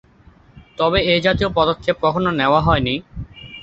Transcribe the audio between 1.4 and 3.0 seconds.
পদক্ষেপ কখনো নেওয়া হয়নি।